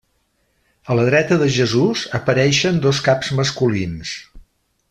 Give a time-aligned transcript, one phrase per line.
[0.87, 4.19] A la dreta de Jesús apareixen dos caps masculins.